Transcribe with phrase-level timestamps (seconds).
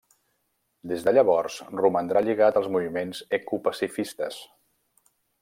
[0.91, 4.41] Des de llavors romandrà lligat als moviments ecopacifistes.